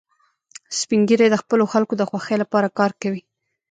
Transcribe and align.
سپین 0.79 1.01
ږیری 1.07 1.27
د 1.31 1.35
خپلو 1.43 1.63
خلکو 1.73 1.93
د 1.97 2.03
خوښۍ 2.09 2.37
لپاره 2.43 2.73
کار 2.77 2.91
کوي 3.01 3.21